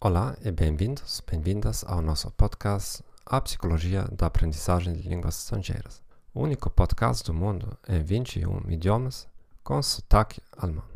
Olá 0.00 0.36
e 0.44 0.52
bem-vindos, 0.52 1.22
bem-vindas 1.26 1.82
ao 1.86 2.02
nosso 2.02 2.30
podcast 2.32 3.02
A 3.24 3.40
Psicologia 3.40 4.06
da 4.12 4.26
Aprendizagem 4.26 4.92
de 4.92 5.08
Línguas 5.08 5.38
Estrangeiras, 5.38 6.02
o 6.34 6.42
único 6.42 6.68
podcast 6.68 7.24
do 7.24 7.32
mundo 7.32 7.78
em 7.88 8.02
21 8.02 8.70
idiomas 8.70 9.26
com 9.62 9.82
sotaque 9.82 10.42
alemão. 10.58 10.93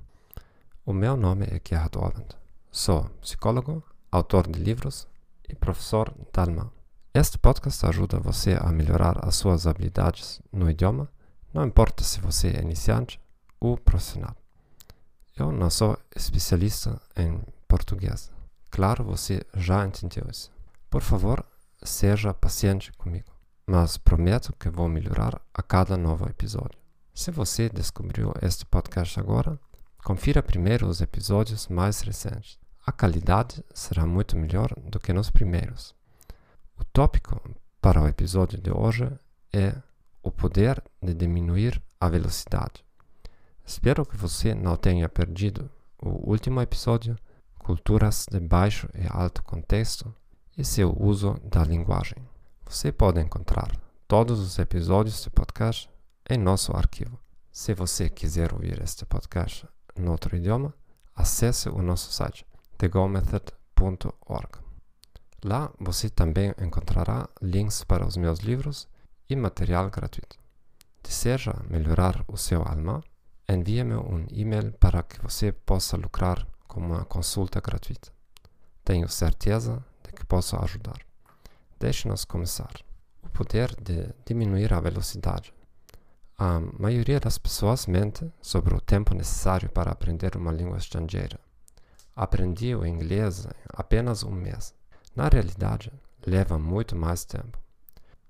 O 0.89 0.93
meu 0.95 1.19
nome 1.19 1.45
é 1.45 1.61
Gerhard 1.63 1.99
Orland. 1.99 2.29
Sou 2.71 3.05
psicólogo, 3.21 3.85
autor 4.11 4.49
de 4.49 4.59
livros 4.59 5.07
e 5.47 5.55
professor 5.55 6.11
de 6.11 6.41
alemão. 6.41 6.73
Este 7.13 7.37
podcast 7.37 7.85
ajuda 7.85 8.19
você 8.19 8.57
a 8.59 8.73
melhorar 8.73 9.23
as 9.23 9.37
suas 9.37 9.67
habilidades 9.67 10.41
no 10.51 10.71
idioma, 10.71 11.13
não 11.53 11.67
importa 11.67 12.03
se 12.03 12.23
você 12.23 12.49
é 12.57 12.63
iniciante 12.63 13.21
ou 13.61 13.77
profissional. 13.77 14.35
Eu 15.37 15.53
não 15.53 15.69
sou 15.69 15.99
especialista 16.17 16.99
em 17.15 17.39
português 17.69 18.33
Claro, 18.71 19.05
você 19.05 19.43
já 19.55 19.85
entendeu 19.85 20.27
isso. 20.31 20.51
Por 20.89 21.03
favor, 21.03 21.45
seja 21.83 22.33
paciente 22.33 22.93
comigo, 22.93 23.31
mas 23.67 23.99
prometo 23.99 24.55
que 24.59 24.71
vou 24.71 24.89
melhorar 24.89 25.39
a 25.53 25.63
cada 25.63 25.99
novo 25.99 26.27
episódio. 26.31 26.81
Se 27.13 27.31
você 27.31 27.69
descobriu 27.69 28.33
este 28.41 28.65
podcast 28.65 29.21
agora, 29.21 29.61
confira 30.03 30.43
primeiro 30.43 30.87
os 30.87 31.01
episódios 31.01 31.69
mais 31.69 32.01
recentes. 32.01 32.59
A 32.87 32.93
qualidade 32.93 33.63
será 33.75 34.07
muito 34.07 34.37
melhor 34.37 34.73
do 34.79 34.99
que 34.99 35.13
nos 35.13 35.31
primeiros. 35.31 35.95
O 36.79 36.85
tópico 36.85 37.41
para 37.81 38.03
o 38.03 38.09
episódio 38.09 38.61
de 38.61 38.71
hoje 38.71 39.11
é 39.53 39.75
o 40.23 40.31
poder 40.31 40.83
de 41.03 41.15
diminuir 41.15 41.83
a 42.01 42.09
velocidade. 42.09 42.85
Espero 43.65 44.07
que 44.07 44.17
você 44.17 44.55
não 44.55 44.77
tenha 44.77 45.09
perdido 45.09 45.71
o 45.99 46.31
último 46.31 46.61
episódio 46.61 47.17
culturas 47.59 48.27
de 48.31 48.41
baixo 48.41 48.89
e 48.95 49.07
alto 49.11 49.43
contexto 49.43 50.15
e 50.57 50.65
seu 50.65 50.97
uso 50.99 51.39
da 51.45 51.63
linguagem. 51.63 52.17
Você 52.67 52.91
pode 52.91 53.21
encontrar 53.21 53.71
todos 54.07 54.41
os 54.41 54.59
episódios 54.59 55.23
de 55.23 55.29
podcast 55.29 55.91
em 56.31 56.39
nosso 56.39 56.75
arquivo. 56.75 57.19
Se 57.53 57.75
você 57.75 58.09
quiser 58.09 58.55
ouvir 58.55 58.83
este 58.83 59.05
podcast 59.05 59.67
em 59.99 60.09
outro 60.09 60.37
idioma, 60.37 60.75
acesse 61.15 61.69
o 61.69 61.83
nosso 61.83 62.13
site 62.13 62.47
thegomethod.org. 62.79 64.59
Lá 65.45 65.71
você 65.79 66.09
também 66.09 66.55
encontrará 66.61 67.29
links 67.41 67.85
para 67.85 68.07
os 68.07 68.17
meus 68.17 68.41
livros 68.41 68.89
e 69.29 69.37
material 69.37 69.91
gratuito. 69.91 70.37
Deseja 71.03 71.55
melhorar 71.69 72.25
o 72.27 72.37
seu 72.37 72.63
alemão? 72.63 73.03
Envie-me 73.49 73.95
um 73.95 74.27
e-mail 74.31 74.73
para 74.73 75.03
que 75.03 75.21
você 75.21 75.53
possa 75.53 75.97
lucrar 75.97 76.47
com 76.67 76.81
uma 76.81 77.05
consulta 77.05 77.61
gratuita. 77.61 78.13
Tenho 78.85 79.09
certeza 79.09 79.85
de 80.05 80.13
que 80.13 80.25
posso 80.25 80.57
ajudar. 80.57 80.99
Deixe-nos 81.79 82.25
começar. 82.25 82.73
O 83.23 83.29
poder 83.31 83.75
de 83.81 84.13
diminuir 84.27 84.73
a 84.73 84.81
velocidade. 84.81 85.53
A 86.41 86.61
maioria 86.79 87.19
das 87.19 87.37
pessoas 87.37 87.87
mente 87.87 88.33
sobre 88.41 88.73
o 88.73 88.81
tempo 88.81 89.13
necessário 89.13 89.69
para 89.69 89.91
aprender 89.91 90.37
uma 90.37 90.53
língua 90.53 90.79
estrangeira. 90.79 91.41
Aprendi 92.15 92.77
o 92.77 92.87
inglês 92.87 93.45
em 93.45 93.51
apenas 93.71 94.23
um 94.23 94.31
mês. 94.31 94.73
Na 95.17 95.27
realidade, 95.27 95.93
leva 96.25 96.57
muito 96.57 96.95
mais 96.95 97.25
tempo. 97.25 97.59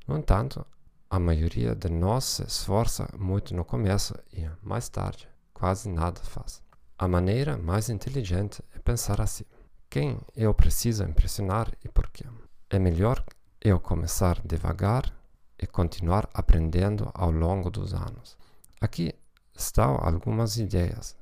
No 0.07 0.17
entanto, 0.17 0.65
a 1.11 1.19
maioria 1.19 1.75
de 1.75 1.91
nós 1.91 2.25
se 2.25 2.45
esforça 2.45 3.07
muito 3.15 3.55
no 3.55 3.63
começo 3.63 4.15
e, 4.33 4.49
mais 4.63 4.89
tarde, 4.89 5.29
quase 5.53 5.91
nada 5.91 6.19
faz. 6.23 6.63
A 6.97 7.07
maneira 7.07 7.59
mais 7.59 7.91
inteligente 7.91 8.65
é 8.75 8.79
pensar 8.79 9.21
assim: 9.21 9.45
quem 9.91 10.19
eu 10.35 10.55
preciso 10.55 11.05
impressionar 11.05 11.71
e 11.85 11.89
por 11.91 12.09
quê? 12.09 12.25
É 12.71 12.79
melhor 12.79 13.23
eu 13.61 13.79
começar 13.79 14.41
devagar 14.47 15.18
e 15.59 15.67
continuar 15.67 16.29
aprendendo 16.33 17.11
ao 17.15 17.31
longo 17.31 17.71
dos 17.71 17.93
anos. 17.93 18.37
Aqui 18.81 19.15
estão 19.57 19.97
algumas 20.01 20.57
ideias. 20.57 21.17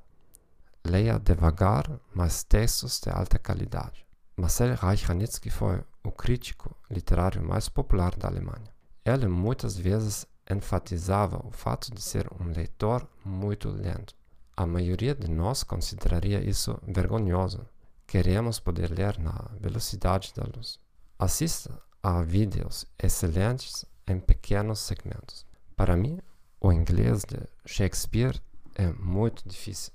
Leia 0.85 1.19
devagar, 1.19 1.91
mas 2.15 2.45
textos 2.45 3.01
de 3.01 3.11
alta 3.11 3.39
qualidade. 3.39 4.07
Marcel 4.37 4.75
Reich-Ranitzky 4.75 5.51
foi 5.51 5.83
o 6.05 6.13
crítico 6.13 6.77
literário 6.91 7.43
mais 7.43 7.69
popular 7.69 8.15
da 8.15 8.29
Alemanha. 8.29 8.71
Ele 9.05 9.27
muitas 9.27 9.77
vezes 9.77 10.27
enfatizava 10.51 11.41
o 11.45 11.51
fato 11.51 11.93
de 11.93 12.03
ser 12.03 12.29
um 12.41 12.53
leitor 12.53 13.09
muito 13.25 13.69
lento. 13.71 14.15
A 14.57 14.67
maioria 14.67 15.15
de 15.15 15.29
nós 15.29 15.63
consideraria 15.63 16.43
isso 16.43 16.79
vergonhoso. 16.87 17.67
Queremos 18.07 18.61
poder 18.61 18.91
ler 18.91 19.19
na 19.19 19.51
velocidade 19.61 20.33
da 20.35 20.45
luz. 20.45 20.79
Assista 21.19 21.81
a 22.03 22.23
vídeos 22.23 22.87
excelentes 22.99 23.85
em 24.07 24.21
pequenos 24.21 24.79
segmentos. 24.81 25.47
Para 25.75 25.97
mim, 25.97 26.21
o 26.61 26.73
inglês 26.73 27.25
de 27.25 27.39
Shakespeare 27.65 28.41
é 28.75 28.93
muito 28.93 29.49
difícil. 29.49 29.93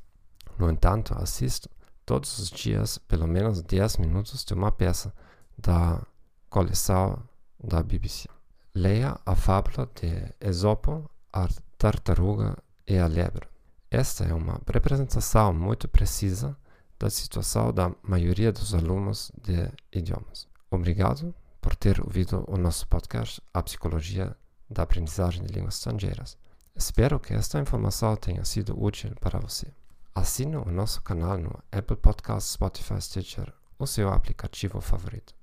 No 0.58 0.70
entanto, 0.70 1.14
assisto 1.18 1.70
todos 2.06 2.38
os 2.40 2.50
dias 2.50 2.98
pelo 2.98 3.28
menos 3.28 3.62
10 3.62 3.98
minutos 3.98 4.44
de 4.44 4.54
uma 4.54 4.72
peça 4.72 5.14
da 5.58 6.02
coleção 6.50 7.22
da 7.64 7.82
BBC. 7.82 8.28
Leia 8.74 9.20
a 9.26 9.36
fábula 9.36 9.90
de 9.96 10.34
Esopo, 10.40 11.10
a 11.32 11.48
tartaruga 11.78 12.58
e 12.88 12.98
a 12.98 13.08
lebre. 13.08 13.48
Esta 13.90 14.24
é 14.24 14.34
uma 14.34 14.60
representação 14.68 15.54
muito 15.54 15.88
precisa 15.88 16.58
da 16.98 17.10
situação 17.10 17.74
da 17.74 17.92
maioria 18.04 18.52
dos 18.52 18.74
alunos 18.74 19.32
de 19.42 19.70
idiomas. 19.92 20.48
Obrigado 20.70 21.34
por 21.62 21.76
ter 21.76 22.02
ouvido 22.02 22.44
o 22.48 22.58
nosso 22.58 22.88
podcast 22.88 23.42
A 23.54 23.62
Psicologia 23.62 24.36
da 24.70 24.84
Aprendizagem 24.84 25.44
de 25.46 25.54
Línguas 25.54 25.76
Estrangeiras. 25.76 26.38
Espero 26.76 27.20
que 27.20 27.34
esta 27.34 27.60
informação 27.60 28.16
tenha 28.16 28.44
sido 28.44 28.82
útil 28.82 29.14
para 29.22 29.40
você. 29.40 29.68
Assine 30.16 30.58
o 30.58 30.72
nosso 30.72 31.02
canal 31.04 31.38
no 31.38 31.64
Apple 31.72 31.98
Podcasts, 31.98 32.54
Spotify, 32.54 33.00
Stitcher 33.00 33.54
ou 33.78 33.86
seu 33.86 34.10
aplicativo 34.10 34.82
favorito. 34.82 35.34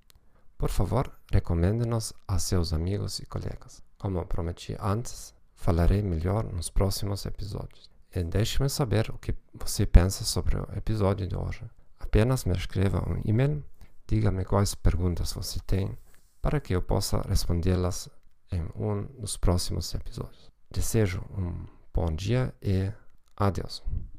Por 0.58 0.70
favor, 0.70 1.10
recomende-nos 1.30 2.12
a 2.26 2.38
seus 2.38 2.72
amigos 2.72 3.20
e 3.20 3.26
colegas. 3.26 3.82
Como 3.96 4.24
prometi 4.26 4.76
antes, 4.80 5.32
falarei 5.54 6.02
melhor 6.02 6.44
nos 6.52 6.68
próximos 6.68 7.24
episódios. 7.26 7.88
E 8.12 8.24
deixe-me 8.24 8.68
saber 8.68 9.10
o 9.10 9.18
que 9.18 9.34
você 9.54 9.86
pensa 9.86 10.24
sobre 10.24 10.56
o 10.56 10.66
episódio 10.76 11.28
de 11.28 11.36
hoje. 11.36 11.62
Apenas 12.00 12.44
me 12.44 12.56
escreva 12.56 13.08
um 13.08 13.20
e-mail, 13.24 13.62
diga-me 14.06 14.44
quais 14.44 14.74
perguntas 14.74 15.32
você 15.32 15.60
tem, 15.60 15.96
para 16.40 16.60
que 16.60 16.74
eu 16.74 16.82
possa 16.82 17.20
respondê-las 17.28 18.08
em 18.52 18.62
um 18.76 19.04
dos 19.20 19.36
próximos 19.36 19.94
episódios. 19.94 20.50
Desejo 20.70 21.22
um 21.36 21.66
bom 21.92 22.06
dia 22.14 22.54
e 22.62 22.92
adeus. 23.36 23.82